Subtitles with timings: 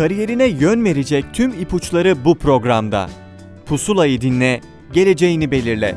[0.00, 3.10] Kariyerine yön verecek tüm ipuçları bu programda.
[3.66, 4.60] Pusulayı dinle,
[4.92, 5.94] geleceğini belirle.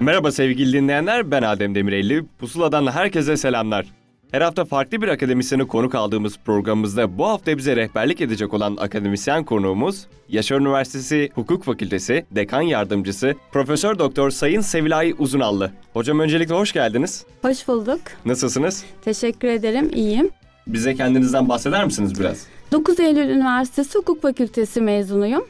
[0.00, 2.24] Merhaba sevgili dinleyenler, ben Adem Demirelli.
[2.38, 3.86] Pusula'dan herkese selamlar.
[4.34, 9.44] Her hafta farklı bir akademisyeni konuk aldığımız programımızda bu hafta bize rehberlik edecek olan akademisyen
[9.44, 15.70] konuğumuz Yaşar Üniversitesi Hukuk Fakültesi Dekan Yardımcısı Profesör Doktor Sayın Sevilay Uzunallı.
[15.92, 17.26] Hocam öncelikle hoş geldiniz.
[17.42, 18.00] Hoş bulduk.
[18.24, 18.84] Nasılsınız?
[19.04, 19.90] Teşekkür ederim.
[19.94, 20.30] İyiyim.
[20.66, 22.46] Bize kendinizden bahseder misiniz biraz?
[22.72, 25.44] 9 Eylül Üniversitesi Hukuk Fakültesi mezunuyum.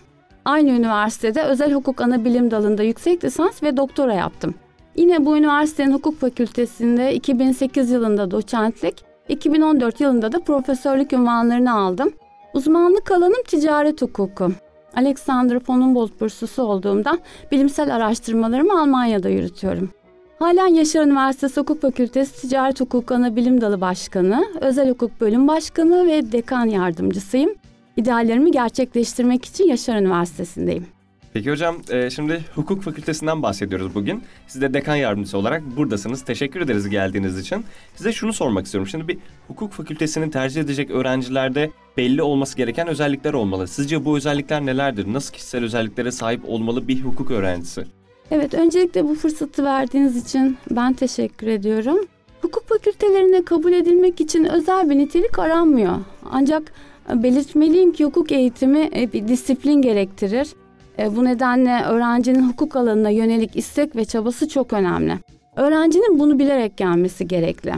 [0.45, 4.55] Aynı üniversitede özel hukuk ana bilim dalında yüksek lisans ve doktora yaptım.
[4.97, 12.13] Yine bu üniversitenin hukuk fakültesinde 2008 yılında doçentlik, 2014 yılında da profesörlük ünvanlarını aldım.
[12.55, 14.53] Uzmanlık alanım ticaret hukuku.
[14.97, 17.19] Alexander von Humboldt burslusu olduğumdan
[17.53, 19.91] bilimsel araştırmalarımı Almanya'da yürütüyorum.
[20.39, 26.07] Halen Yaşar Üniversitesi Hukuk Fakültesi Ticaret Hukuku Ana Bilim Dalı Başkanı, Özel Hukuk Bölüm Başkanı
[26.07, 27.55] ve Dekan Yardımcısıyım.
[27.97, 30.94] İdeallerimi gerçekleştirmek için Yaşar Üniversitesi'ndeyim.
[31.35, 34.23] Peki hocam e, şimdi hukuk fakültesinden bahsediyoruz bugün.
[34.47, 36.23] Siz de dekan yardımcısı olarak buradasınız.
[36.23, 37.65] Teşekkür ederiz geldiğiniz için.
[37.97, 38.89] Size şunu sormak istiyorum.
[38.89, 39.19] Şimdi bir
[39.49, 43.69] hukuk fakültesini tercih edecek öğrencilerde belli olması gereken özellikler olmalı.
[43.69, 45.13] Sizce bu özellikler nelerdir?
[45.13, 47.85] Nasıl kişisel özelliklere sahip olmalı bir hukuk öğrencisi?
[48.31, 51.99] Evet, öncelikle bu fırsatı verdiğiniz için ben teşekkür ediyorum.
[52.43, 55.95] Hukuk fakültelerine kabul edilmek için özel bir nitelik aranmıyor.
[56.31, 56.73] Ancak
[57.15, 60.49] belirtmeliyim ki hukuk eğitimi e, bir disiplin gerektirir
[60.99, 65.19] e, bu nedenle öğrencinin hukuk alanına yönelik istek ve çabası çok önemli.
[65.57, 67.73] Öğrencinin bunu bilerek gelmesi gerekli.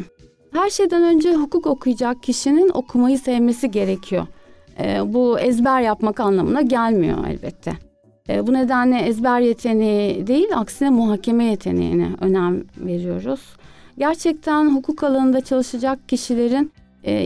[0.52, 4.26] Her şeyden önce hukuk okuyacak kişinin okumayı sevmesi gerekiyor.
[4.78, 7.72] E, bu ezber yapmak anlamına gelmiyor elbette.
[8.28, 13.40] E, bu nedenle ezber yeteneği değil, aksine muhakeme yeteneğine önem veriyoruz.
[13.98, 16.72] Gerçekten hukuk alanında çalışacak kişilerin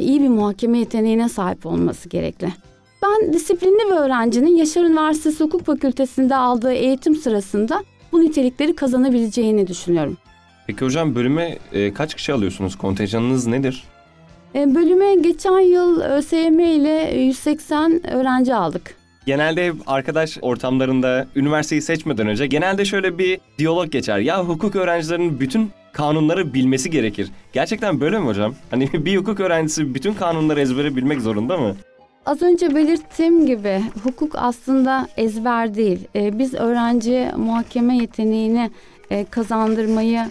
[0.00, 2.48] iyi bir muhakeme yeteneğine sahip olması gerekli.
[3.02, 10.16] Ben disiplinli bir öğrencinin Yaşar Üniversitesi Hukuk Fakültesi'nde aldığı eğitim sırasında bu nitelikleri kazanabileceğini düşünüyorum.
[10.66, 12.78] Peki hocam bölüme e, kaç kişi alıyorsunuz?
[12.78, 13.84] Kontenjanınız nedir?
[14.54, 18.94] E, bölüme geçen yıl ÖSYM ile 180 öğrenci aldık.
[19.26, 24.18] Genelde arkadaş ortamlarında üniversiteyi seçmeden önce genelde şöyle bir diyalog geçer.
[24.18, 27.30] Ya hukuk öğrencilerinin bütün kanunları bilmesi gerekir.
[27.52, 28.54] Gerçekten böyle mi hocam?
[28.70, 31.76] Hani bir hukuk öğrencisi bütün kanunları ezbere bilmek zorunda mı?
[32.26, 36.08] Az önce belirttiğim gibi hukuk aslında ezber değil.
[36.14, 38.70] Ee, biz öğrenciye muhakeme yeteneğini
[39.10, 40.22] e, kazandırmayı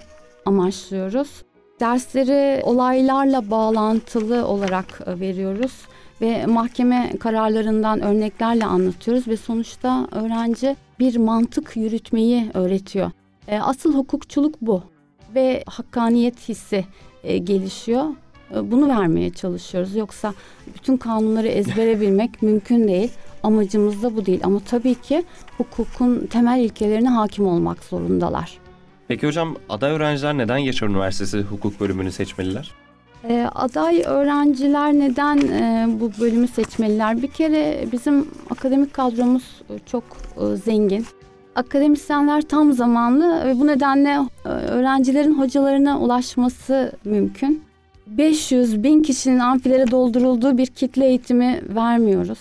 [0.45, 1.43] amaçlıyoruz.
[1.79, 5.73] Dersleri olaylarla bağlantılı olarak e, veriyoruz
[6.21, 13.11] ve mahkeme kararlarından örneklerle anlatıyoruz ve sonuçta öğrenci bir mantık yürütmeyi öğretiyor.
[13.47, 14.83] E, asıl hukukçuluk bu
[15.35, 16.85] ve hakkaniyet hissi
[17.23, 18.15] gelişiyor e,
[18.63, 19.95] bunu vermeye çalışıyoruz.
[19.95, 20.33] Yoksa
[20.75, 23.11] bütün kanunları ezbere bilmek mümkün değil.
[23.43, 24.39] Amacımız da bu değil.
[24.43, 25.23] Ama tabii ki
[25.57, 28.57] hukukun temel ilkelerine hakim olmak zorundalar.
[29.07, 32.71] Peki hocam aday öğrenciler neden Yaşar Üniversitesi hukuk bölümünü seçmeliler?
[33.29, 37.21] E, aday öğrenciler neden e, bu bölümü seçmeliler?
[37.21, 40.03] Bir kere bizim akademik kadromuz çok
[40.37, 41.05] e, zengin.
[41.55, 47.68] Akademisyenler tam zamanlı ve bu nedenle e, öğrencilerin hocalarına ulaşması mümkün.
[48.17, 52.39] 500 bin kişinin amfilere doldurulduğu bir kitle eğitimi vermiyoruz.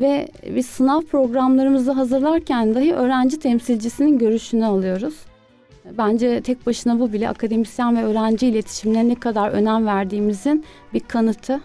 [0.00, 5.14] Ve biz sınav programlarımızı hazırlarken dahi öğrenci temsilcisinin görüşünü alıyoruz.
[5.98, 11.60] Bence tek başına bu bile akademisyen ve öğrenci iletişimine ne kadar önem verdiğimizin bir kanıtı.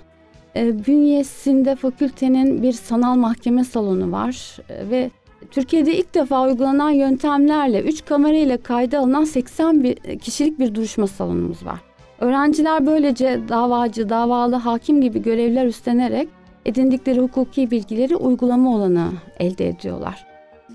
[0.55, 5.11] E, bünyesinde fakültenin bir sanal mahkeme salonu var e, ve
[5.51, 11.65] Türkiye'de ilk defa uygulanan yöntemlerle 3 kamera ile kayda alınan 80 kişilik bir duruşma salonumuz
[11.65, 11.90] var.
[12.21, 16.29] Öğrenciler böylece davacı, davalı, hakim gibi görevler üstlenerek
[16.65, 20.25] edindikleri hukuki bilgileri uygulama olanı elde ediyorlar.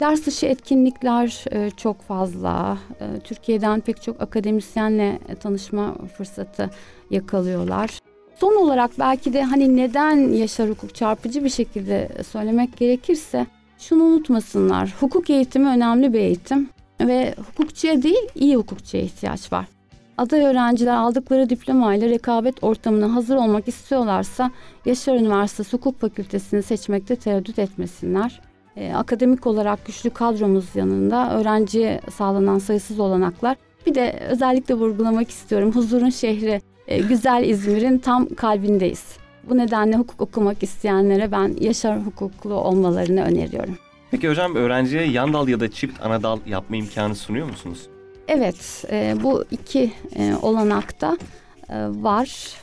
[0.01, 2.79] Ders dışı etkinlikler e, çok fazla.
[3.01, 6.71] E, Türkiye'den pek çok akademisyenle tanışma fırsatı
[7.11, 7.99] yakalıyorlar.
[8.37, 13.47] Son olarak belki de hani neden Yaşar Hukuk çarpıcı bir şekilde söylemek gerekirse
[13.79, 14.95] şunu unutmasınlar.
[15.01, 16.69] Hukuk eğitimi önemli bir eğitim
[17.01, 19.76] ve hukukçuya değil iyi hukukçuya ihtiyaç var.
[20.19, 24.51] Aday öğrenciler aldıkları diplomayla rekabet ortamına hazır olmak istiyorlarsa
[24.85, 28.41] Yaşar Üniversitesi Hukuk Fakültesini seçmekte tereddüt etmesinler.
[28.77, 33.57] Ee, akademik olarak güçlü kadromuz yanında öğrenciye sağlanan sayısız olanaklar.
[33.87, 39.17] Bir de özellikle vurgulamak istiyorum huzurun şehri e, güzel İzmir'in tam kalbindeyiz.
[39.51, 43.79] Bu nedenle hukuk okumak isteyenlere ben Yaşar hukuklu olmalarını öneriyorum.
[44.11, 47.89] Peki hocam öğrenciye yan dal ya da çift ana dal yapma imkanı sunuyor musunuz?
[48.29, 51.17] Evet, e, bu iki e, olanakta
[51.69, 52.57] e, var.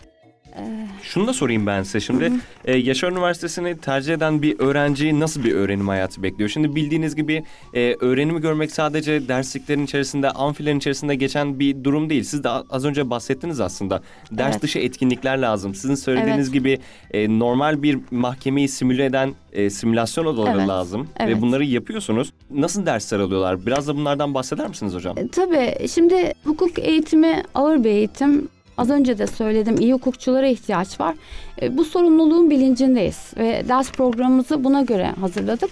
[0.55, 0.61] E,
[1.03, 2.31] Şunu da sorayım ben size şimdi.
[2.65, 6.50] e, Yaşar Üniversitesi'ni tercih eden bir öğrenci nasıl bir öğrenim hayatı bekliyor?
[6.50, 12.23] Şimdi bildiğiniz gibi e, öğrenimi görmek sadece dersliklerin içerisinde, amfilerin içerisinde geçen bir durum değil.
[12.23, 14.01] Siz de az önce bahsettiniz aslında.
[14.31, 14.61] Ders Evet.
[14.63, 15.75] dışı etkinlikler lazım.
[15.75, 16.53] Sizin söylediğiniz Evet.
[16.53, 16.79] gibi
[17.11, 20.67] e, normal bir mahkemeyi simüle eden e, simülasyon odaları Evet.
[20.67, 21.01] lazım.
[21.01, 21.41] Ve Evet.
[21.41, 22.33] bunları yapıyorsunuz.
[22.51, 23.65] Nasıl dersler alıyorlar?
[23.65, 25.17] Biraz da bunlardan bahseder misiniz hocam?
[25.17, 28.47] E, Tabii şimdi hukuk eğitimi ağır bir eğitim.
[28.78, 31.16] Az önce de söyledim iyi hukukçulara ihtiyaç var.
[31.62, 35.70] E, Bu sorumluluğun bilincindeyiz ve ders programımızı buna göre hazırladık.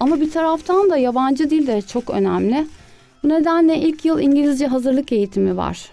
[0.00, 2.66] Ama bir taraftan da yabancı dil de çok önemli.
[3.22, 5.90] Bu nedenle ilk yıl İngilizce hazırlık eğitimi var.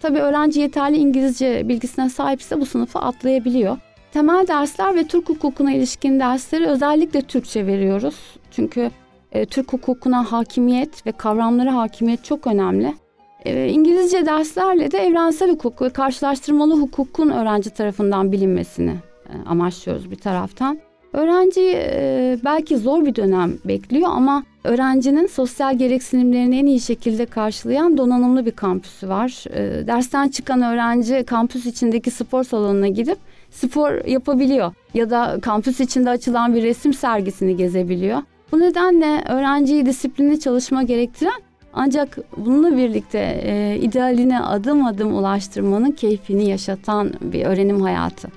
[0.00, 3.78] Tabii öğrenci yeterli İngilizce bilgisine sahipse bu sınıfı atlayabiliyor.
[4.12, 8.14] Temel dersler ve Türk hukukuna ilişkin dersleri özellikle Türkçe veriyoruz.
[8.50, 8.90] Çünkü
[9.32, 12.94] e, Türk hukukuna hakimiyet ve kavramlara hakimiyet çok önemli.
[13.44, 18.94] E, İngilizce derslerle de evrensel hukuk ve karşılaştırmalı hukukun öğrenci tarafından bilinmesini
[19.28, 20.78] e, amaçlıyoruz bir taraftan.
[21.12, 27.96] Öğrenciyi e, belki zor bir dönem bekliyor ama öğrencinin sosyal gereksinimlerini en iyi şekilde karşılayan
[27.96, 29.44] donanımlı bir kampüsü var.
[29.50, 33.18] E, dersten çıkan öğrenci kampüs içindeki spor salonuna gidip
[33.50, 38.22] spor yapabiliyor ya da kampüs içinde açılan bir resim sergisini gezebiliyor.
[38.52, 41.42] Bu nedenle öğrenciyi disiplinli çalışma gerektiren
[41.72, 48.28] ancak bununla birlikte e, idealine adım adım ulaştırmanın keyfini yaşatan bir öğrenim hayatı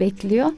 [0.00, 0.50] bekliyor.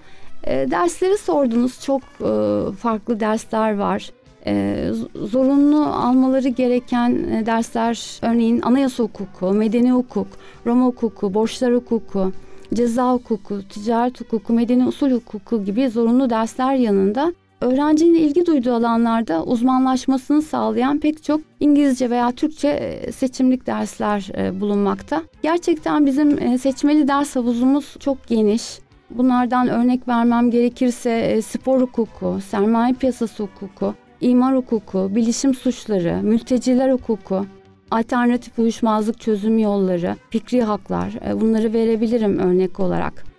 [0.45, 1.81] E, dersleri sordunuz.
[1.81, 4.11] Çok e, farklı dersler var.
[4.47, 10.27] E, zorunlu almaları gereken e, dersler örneğin anayasa hukuku, medeni hukuk,
[10.67, 12.33] Roma hukuku, borçlar hukuku,
[12.75, 17.35] ceza hukuku, ticaret hukuku, medeni usul hukuku gibi zorunlu dersler yanında
[17.65, 24.61] öğrencinin ilgi duyduğu alanlarda uzmanlaşmasını sağlayan pek çok İngilizce veya Türkçe e, seçimlik dersler e,
[24.61, 25.23] bulunmakta.
[25.43, 28.79] Gerçekten bizim e, seçmeli ders havuzumuz çok geniş.
[29.11, 37.47] Bunlardan örnek vermem gerekirse spor hukuku, sermaye piyasası hukuku, imar hukuku, bilişim suçları, mülteciler hukuku,
[37.91, 43.34] alternatif uyuşmazlık çözüm yolları, fikri haklar bunları verebilirim örnek olarak.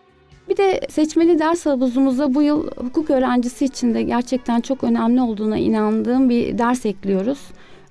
[0.56, 5.58] Bir de seçmeli ders havuzumuza bu yıl hukuk öğrencisi için de gerçekten çok önemli olduğuna
[5.58, 7.40] inandığım bir ders ekliyoruz.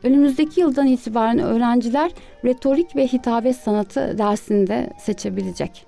[0.02, 2.10] Önümüzdeki yıldan itibaren öğrenciler
[2.44, 5.86] retorik ve hitabet sanatı dersinde seçebilecek.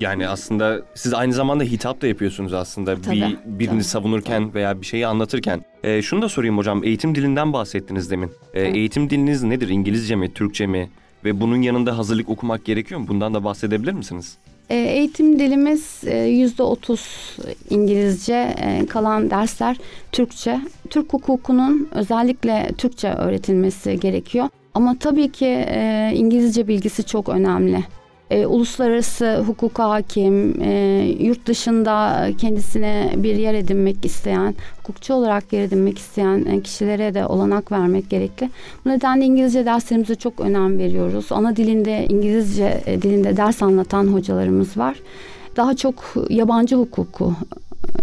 [0.00, 3.84] Yani aslında siz aynı zamanda hitap da yapıyorsunuz aslında Tabii, bir birini tabii.
[3.84, 5.64] savunurken veya bir şeyi anlatırken.
[5.84, 8.30] Ee, şunu da sorayım hocam eğitim dilinden bahsettiniz demin.
[8.54, 8.76] Evet.
[8.76, 9.68] Eğitim diliniz nedir?
[9.68, 10.90] İngilizce mi, Türkçe mi?
[11.24, 13.08] Ve bunun yanında hazırlık okumak gerekiyor mu?
[13.08, 14.38] Bundan da bahsedebilir misiniz?
[14.72, 17.36] E, Eğitim dilimiz e, yüzde otuz
[17.70, 19.76] İngilizce, e, kalan dersler
[20.12, 20.60] Türkçe.
[20.90, 24.48] Türk hukukunun özellikle Türkçe öğretilmesi gerekiyor.
[24.74, 25.66] Ama tabii ki
[26.14, 27.84] İngilizce bilgisi çok önemli.
[28.32, 35.62] E, uluslararası hukuka hakim, e, yurt dışında kendisine bir yer edinmek isteyen, hukukçu olarak yer
[35.62, 38.50] edinmek isteyen e, kişilere de olanak vermek gerekli.
[38.84, 41.26] Bu nedenle İngilizce derslerimize çok önem veriyoruz.
[41.30, 44.96] Ana dilinde İngilizce e, dilinde ders anlatan hocalarımız var.
[45.56, 47.34] Daha çok yabancı hukuku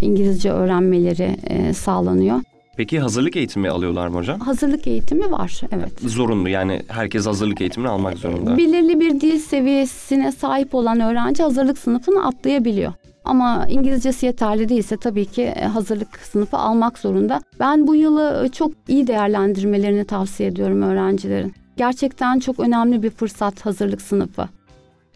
[0.01, 1.35] e, İngilizce öğrenmeleri
[1.73, 2.39] sağlanıyor.
[2.79, 4.39] Peki hazırlık eğitimi alıyorlar mı hocam?
[4.39, 5.91] Hazırlık eğitimi var, evet.
[6.01, 8.57] Zorunlu yani herkes hazırlık eğitimini almak zorunda.
[8.57, 12.93] Belirli bir dil seviyesine sahip olan öğrenci hazırlık sınıfını atlayabiliyor.
[13.25, 17.41] Ama İngilizcesi yeterli değilse tabii ki e, hazırlık sınıfı almak zorunda.
[17.59, 21.53] Ben bu yılı e, çok iyi değerlendirmelerini tavsiye ediyorum öğrencilerin.
[21.77, 24.49] Gerçekten çok önemli bir fırsat hazırlık sınıfı.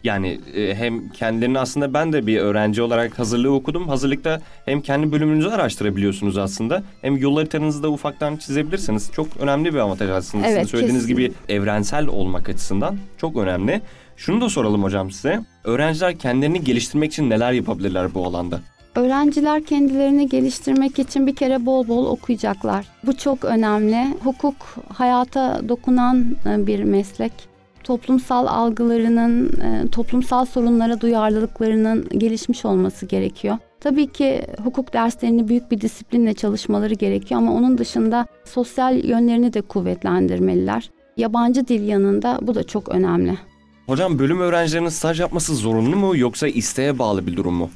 [0.04, 3.88] Yani e, hem kendilerini aslında ben de bir öğrenci olarak hazırlığı okudum.
[3.88, 6.82] Hazırlıkta hem kendi bölümünüzü araştırabiliyorsunuz aslında.
[7.02, 9.10] Hem yol haritanızı da ufaktan çizebilirsiniz.
[9.12, 10.44] Çok önemli bir avantaj aslında.
[10.44, 11.16] Sizin Evet, söylediğiniz kesin.
[11.16, 13.80] gibi evrensel olmak açısından çok önemli.
[14.16, 15.40] Şunu da soralım hocam size.
[15.64, 18.60] Öğrenciler kendilerini geliştirmek için neler yapabilirler bu alanda?
[18.94, 22.86] Öğrenciler kendilerini geliştirmek için bir kere bol bol okuyacaklar.
[23.06, 24.06] Bu çok önemli.
[24.24, 24.54] Hukuk
[24.88, 27.53] hayata dokunan e, bir meslek.
[27.84, 33.58] Toplumsal algılarının, e, toplumsal sorunlara duyarlılıklarının gelişmiş olması gerekiyor.
[33.80, 39.60] Tabii ki hukuk derslerini büyük bir disiplinle çalışmaları gerekiyor ama onun dışında sosyal yönlerini de
[39.60, 40.90] kuvvetlendirmeliler.
[41.16, 43.38] Yabancı dil yanında bu da çok önemli.
[43.86, 47.70] Hocam bölüm öğrencilerinin staj yapması zorunlu mu yoksa isteğe bağlı bir durum mu?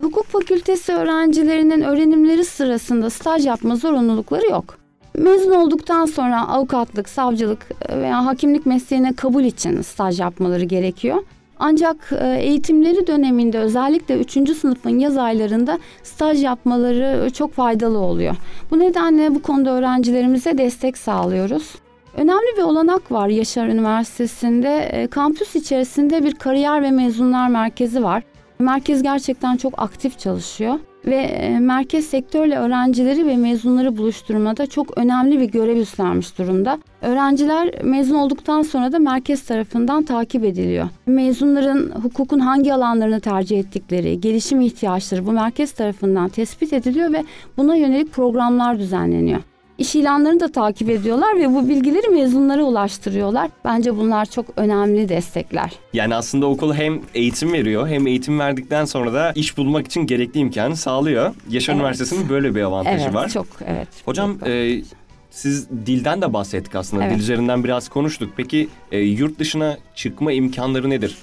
[0.00, 4.78] Hukuk fakültesi öğrencilerinin öğrenimleri sırasında staj yapma zorunlulukları yok.
[5.18, 11.22] Mezun olduktan sonra avukatlık, savcılık veya hakimlik mesleğine kabul için staj yapmaları gerekiyor.
[11.58, 14.32] Ancak e, eğitimleri döneminde özellikle 3.
[14.32, 18.36] sınıfın yaz aylarında staj yapmaları çok faydalı oluyor.
[18.70, 21.74] Bu nedenle bu konuda öğrencilerimize destek sağlıyoruz.
[22.16, 24.78] Önemli bir olanak var Yaşar Üniversitesi'nde.
[24.78, 28.22] E, kampüs içerisinde bir kariyer ve mezunlar merkezi var.
[28.58, 30.74] Merkez gerçekten çok aktif çalışıyor
[31.06, 36.78] ve e, merkez sektörle öğrencileri ve mezunları buluşturmada çok önemli bir görev üstlenmiş durumda.
[37.02, 40.88] Öğrenciler mezun olduktan sonra da merkez tarafından takip ediliyor.
[41.06, 47.24] Mezunların hukukun hangi alanlarını tercih ettikleri, gelişim ihtiyaçları bu merkez tarafından tespit ediliyor ve
[47.56, 49.40] buna yönelik programlar düzenleniyor.
[49.78, 53.50] İş ilanlarını da takip ediyorlar ve bu bilgileri mezunlara ulaştırıyorlar.
[53.64, 55.72] Bence bunlar çok önemli destekler.
[55.92, 60.40] Yani aslında okul hem eğitim veriyor hem eğitim verdikten sonra da iş bulmak için gerekli
[60.40, 61.34] imkanı sağlıyor.
[61.50, 61.80] Yaşar Evet.
[61.80, 63.28] Üniversitesi'nin böyle bir avantajı evet, var.
[63.28, 63.88] çok evet.
[64.04, 64.82] Hocam Çok- e,
[65.30, 67.04] siz dilden de bahsettik aslında.
[67.04, 67.14] Evet.
[67.14, 68.32] Dil üzerinden biraz konuştuk.
[68.36, 71.16] Peki e, yurt dışına çıkma imkanları nedir?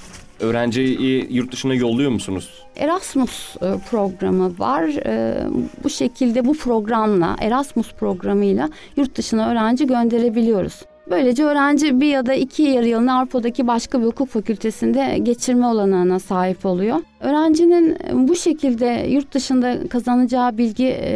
[0.43, 2.49] Öğrenciyi yurt dışına yolluyor musunuz?
[2.75, 4.83] Erasmus e, programı var.
[5.05, 5.37] E,
[5.83, 10.81] Bu şekilde bu programla Erasmus programıyla yurt dışına öğrenci gönderebiliyoruz.
[11.09, 16.19] Böylece öğrenci bir ya da iki yarı yılını Avrupa'daki başka bir hukuk fakültesinde geçirme olanağına
[16.19, 16.99] sahip oluyor.
[17.19, 21.11] Öğrencinin bu şekilde yurt dışında kazanacağı bilgi e,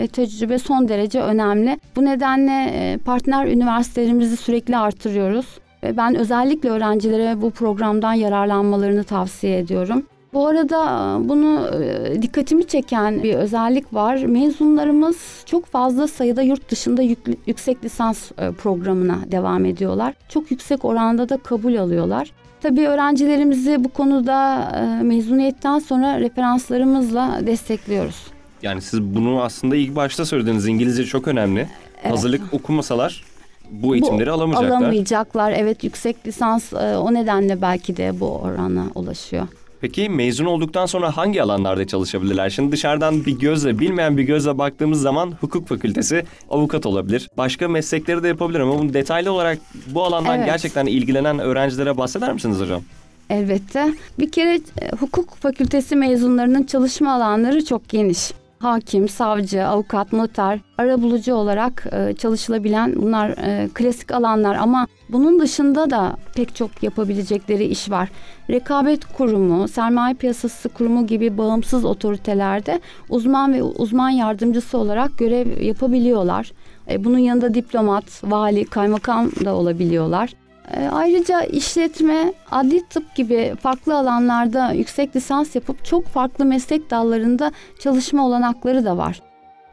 [0.00, 1.78] ve tecrübe son derece önemli.
[1.96, 5.46] Bu nedenle e, partner üniversitelerimizi sürekli artırıyoruz.
[5.84, 10.02] Ve ben özellikle öğrencilere bu programdan yararlanmalarını tavsiye ediyorum.
[10.32, 10.84] Bu arada
[11.24, 14.16] e, bunu e, dikkatimi çeken bir özellik var.
[14.16, 20.14] Mezunlarımız çok fazla sayıda yurt dışında yük- yüksek lisans e, programına devam ediyorlar.
[20.28, 22.30] Çok yüksek oranda da kabul alıyorlar.
[22.60, 24.68] Tabii öğrencilerimizi bu konuda
[25.02, 28.26] mezuniyetten sonra referanslarımızla destekliyoruz.
[28.62, 30.66] Yani siz bunu aslında ilk başta söylediniz.
[30.66, 31.68] İngilizce çok önemli.
[32.02, 32.12] Evet.
[32.12, 33.24] Hazırlık okumasalar
[33.72, 34.76] bu eğitimleri Bu alamayacaklar.
[34.76, 35.52] Alamayacaklar.
[35.52, 39.46] Evet yüksek lisans e, o nedenle belki de bu orana ulaşıyor.
[39.80, 42.50] Peki mezun olduktan sonra hangi alanlarda çalışabilirler?
[42.50, 47.28] Şimdi dışarıdan bir gözle, bilmeyen bir gözle baktığımız zaman hukuk fakültesi avukat olabilir.
[47.36, 50.46] Başka meslekleri de yapabilir ama bunu detaylı olarak bu alandan Evet.
[50.46, 52.82] gerçekten ilgilenen öğrencilere bahseder misiniz hocam?
[53.30, 53.94] Elbette.
[54.18, 58.32] Bir kere e, hukuk fakültesi mezunlarının çalışma alanları çok geniş.
[58.62, 65.90] Hakim, savcı, avukat, noter, arabulucu olarak e, çalışılabilen bunlar e, klasik alanlar ama bunun dışında
[65.90, 68.08] da pek çok yapabilecekleri iş var.
[68.50, 76.52] Rekabet kurumu, sermaye piyasası kurumu gibi bağımsız otoritelerde uzman ve uzman yardımcısı olarak görev yapabiliyorlar.
[76.90, 80.41] E, bunun yanında diplomat, vali, kaymakam da olabiliyorlar.
[80.76, 87.52] E, Ayrıca işletme, adli tıp gibi farklı alanlarda yüksek lisans yapıp çok farklı meslek dallarında
[87.78, 89.20] çalışma olanakları da var.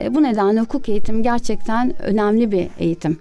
[0.02, 3.20] E, Bu nedenle hukuk eğitimi gerçekten önemli bir eğitim.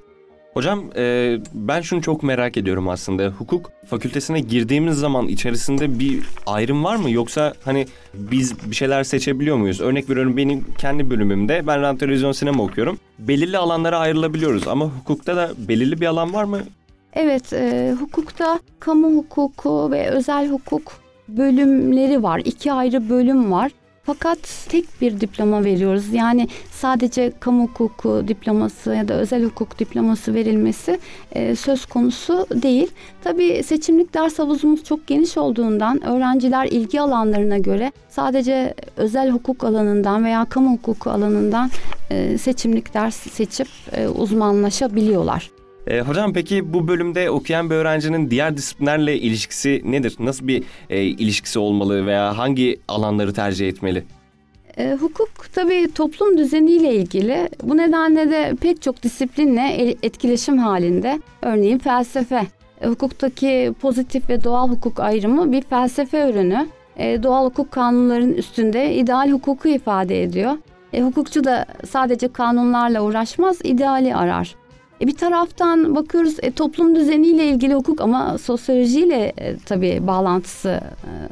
[0.54, 3.28] Hocam e, ben şunu çok merak ediyorum aslında.
[3.28, 7.11] Hukuk fakültesine girdiğimiz zaman içerisinde bir ayrım var mı?
[7.11, 9.80] Yoksa hani biz bir şeyler seçebiliyor muyuz?
[9.80, 12.99] Örnek veriyorum benim kendi bölümümde ben radyo televizyon sinema okuyorum.
[13.18, 16.61] Belirli alanlara ayrılabiliyoruz ama hukukta da belirli bir alan var mı?
[17.12, 20.93] Evet, e, hukukta kamu hukuku ve özel hukuk
[21.29, 22.43] bölümleri var.
[22.45, 23.73] İki ayrı bölüm var.
[24.03, 24.38] Fakat
[24.69, 26.15] tek bir diploma veriyoruz.
[26.15, 30.99] Yani sadece kamu hukuku diploması ya da özel hukuk diploması verilmesi
[31.33, 32.91] e, söz konusu değil.
[33.25, 40.25] Tabii seçimlik ders havuzumuz çok geniş olduğundan öğrenciler ilgi alanlarına göre sadece özel hukuk alanından
[40.25, 41.71] veya kamu hukuku alanından
[42.11, 45.58] e, seçimlik ders seçip e, uzmanlaşabiliyorlar.
[45.88, 50.16] E, hocam peki bu bölümde okuyan bir öğrencinin diğer disiplinlerle ilişkisi nedir?
[50.18, 54.04] Nasıl bir e, ilişkisi olmalı veya hangi alanları tercih etmeli?
[54.78, 57.49] E, hukuk tabii toplum düzeniyle ilgili.
[57.62, 61.21] Bu nedenle de pek çok disiplinle el- etkileşim halinde.
[61.42, 62.47] Örneğin felsefe.
[62.80, 66.66] E, hukuktaki pozitif ve doğal hukuk ayrımı bir felsefe ürünü.
[66.97, 70.52] E, doğal hukuk kanunların üstünde ideal hukuku ifade ediyor.
[70.92, 74.54] E, hukukçu da sadece kanunlarla uğraşmaz, ideali arar.
[75.00, 80.69] E, bir taraftan bakıyoruz e, toplum düzeniyle ilgili hukuk ama sosyolojiyle e, tabii bağlantısı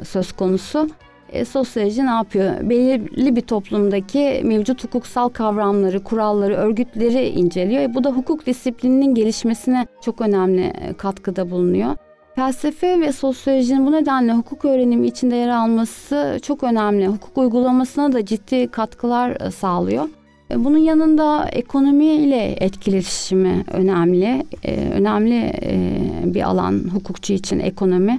[0.01, 0.89] e, söz konusu.
[1.33, 2.71] E, sosyoloji ne yapıyor?
[2.71, 7.83] Belirli bir toplumdaki mevcut hukuksal kavramları, kuralları, örgütleri inceliyor.
[7.83, 11.97] E, bu da hukuk disiplininin gelişmesine çok önemli e, katkıda bulunuyor.
[12.35, 17.07] Felsefe ve sosyolojinin bu nedenle hukuk öğrenimi içinde yer alması çok önemli.
[17.07, 20.09] Hukuk uygulamasına da ciddi katkılar e, sağlıyor.
[20.51, 24.47] E, Bunun yanında ekonomi ile etkileşimi önemli.
[24.65, 28.19] E, önemli e, bir alan hukukçu için ekonomi.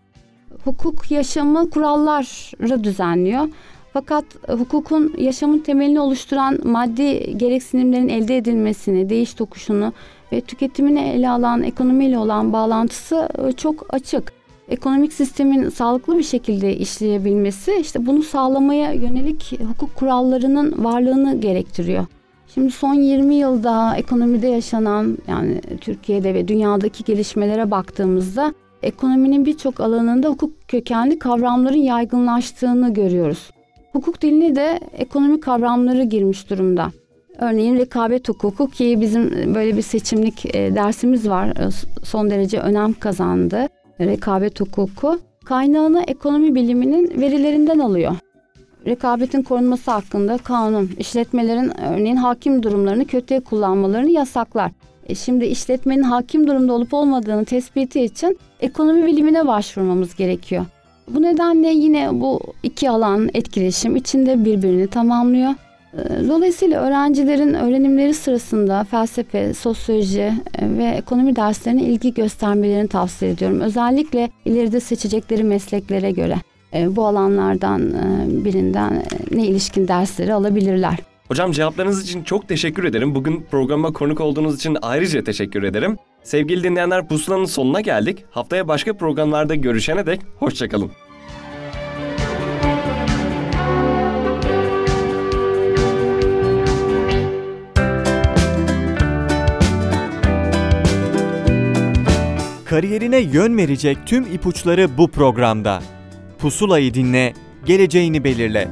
[0.63, 3.47] Hukuk yaşamı kuralları düzenliyor.
[3.93, 9.93] Fakat hukukun yaşamın temelini oluşturan maddi gereksinimlerin elde edilmesini, değiş tokuşunu
[10.31, 14.36] ve tüketimini ele alan ekonomiyle olan bağlantısı çok açık.
[14.69, 22.05] Ekonomik sistemin sağlıklı bir şekilde işleyebilmesi işte bunu sağlamaya yönelik hukuk kurallarının varlığını gerektiriyor.
[22.53, 30.29] Şimdi son 20 yılda ekonomide yaşanan yani Türkiye'de ve dünyadaki gelişmelere baktığımızda ekonominin birçok alanında
[30.29, 33.51] hukuk kökenli kavramların yaygınlaştığını görüyoruz.
[33.93, 36.91] Hukuk diline de ekonomik kavramları girmiş durumda.
[37.39, 41.69] Örneğin rekabet hukuku ki bizim böyle bir seçimlik e, dersimiz var e,
[42.03, 43.67] son derece önem kazandı.
[43.99, 48.15] Rekabet hukuku kaynağını ekonomi biliminin verilerinden alıyor.
[48.85, 54.71] Rekabetin korunması hakkında kanun, işletmelerin örneğin hakim durumlarını kötüye kullanmalarını yasaklar.
[55.07, 60.65] E şimdi işletmenin hakim durumda olup olmadığını tespiti için ekonomi bilimine başvurmamız gerekiyor.
[61.07, 65.53] Bu nedenle yine bu iki alan etkileşim içinde birbirini tamamlıyor.
[66.27, 73.61] Dolayısıyla öğrencilerin öğrenimleri sırasında felsefe, sosyoloji e, ve ekonomi derslerine ilgi göstermelerini tavsiye ediyorum.
[73.61, 76.35] Özellikle ileride seçecekleri mesleklere göre
[76.73, 80.97] e, bu alanlardan e, birinden ne ilişkin dersleri alabilirler.
[81.27, 83.15] Hocam cevaplarınız için çok teşekkür ederim.
[83.15, 85.97] Bugün programa konuk olduğunuz için ayrıca teşekkür ederim.
[86.23, 88.25] Sevgili dinleyenler pusulanın sonuna geldik.
[88.31, 90.91] Haftaya başka programlarda görüşene dek hoşçakalın.
[102.69, 105.81] Kariyerine yön verecek tüm ipuçları bu programda.
[106.39, 107.33] Pusulayı dinle,
[107.65, 108.67] geleceğini belirle.